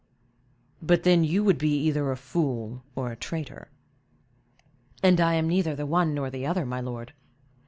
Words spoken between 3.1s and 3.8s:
a traitor."